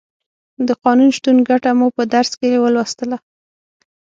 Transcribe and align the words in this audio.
د 0.67 0.69
قانون 0.83 1.09
شتون 1.17 1.37
ګټه 1.49 1.71
مو 1.77 1.87
په 1.95 2.03
درس 2.13 2.31
کې 2.39 2.61
ولوستله. 2.63 3.17